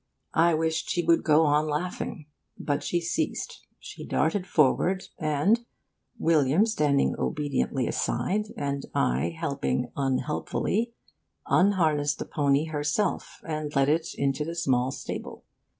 [0.33, 2.25] I wished she would go on laughing;
[2.57, 5.63] but she ceased, she darted forward and
[6.17, 10.93] (William standing obediently aside, and I helping unhelpfully)
[11.45, 15.43] unharnessed the pony herself, and led it into its small stable.